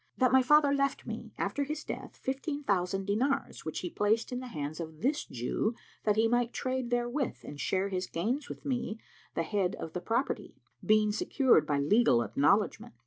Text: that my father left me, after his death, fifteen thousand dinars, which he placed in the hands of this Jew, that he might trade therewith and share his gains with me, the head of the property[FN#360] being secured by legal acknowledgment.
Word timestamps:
that 0.17 0.31
my 0.31 0.41
father 0.41 0.73
left 0.73 1.05
me, 1.05 1.31
after 1.37 1.63
his 1.63 1.83
death, 1.83 2.15
fifteen 2.17 2.63
thousand 2.63 3.05
dinars, 3.05 3.63
which 3.65 3.81
he 3.81 3.89
placed 3.91 4.31
in 4.31 4.39
the 4.39 4.47
hands 4.47 4.79
of 4.79 5.01
this 5.03 5.25
Jew, 5.25 5.75
that 6.05 6.15
he 6.15 6.27
might 6.27 6.53
trade 6.53 6.89
therewith 6.89 7.43
and 7.43 7.61
share 7.61 7.89
his 7.89 8.07
gains 8.07 8.49
with 8.49 8.65
me, 8.65 8.97
the 9.35 9.43
head 9.43 9.75
of 9.75 9.93
the 9.93 10.01
property[FN#360] 10.01 10.55
being 10.83 11.11
secured 11.11 11.67
by 11.67 11.77
legal 11.77 12.23
acknowledgment. 12.23 12.95